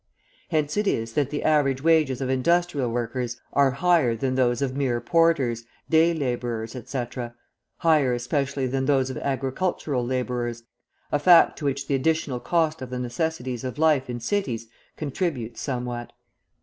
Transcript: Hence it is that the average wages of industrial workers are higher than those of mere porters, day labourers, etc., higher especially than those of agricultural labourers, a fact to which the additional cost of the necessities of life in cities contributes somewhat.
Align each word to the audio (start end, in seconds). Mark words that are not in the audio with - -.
Hence 0.49 0.77
it 0.77 0.87
is 0.87 1.13
that 1.13 1.29
the 1.29 1.43
average 1.43 1.83
wages 1.83 2.21
of 2.21 2.29
industrial 2.31 2.89
workers 2.89 3.39
are 3.53 3.69
higher 3.69 4.15
than 4.15 4.33
those 4.33 4.59
of 4.59 4.75
mere 4.75 4.99
porters, 4.99 5.63
day 5.91 6.11
labourers, 6.11 6.75
etc., 6.75 7.35
higher 7.77 8.11
especially 8.11 8.65
than 8.65 8.85
those 8.85 9.11
of 9.11 9.17
agricultural 9.19 10.03
labourers, 10.03 10.63
a 11.11 11.19
fact 11.19 11.59
to 11.59 11.65
which 11.65 11.85
the 11.85 11.93
additional 11.93 12.39
cost 12.39 12.81
of 12.81 12.89
the 12.89 12.97
necessities 12.97 13.63
of 13.63 13.77
life 13.77 14.09
in 14.09 14.19
cities 14.19 14.65
contributes 14.97 15.61
somewhat. 15.61 16.13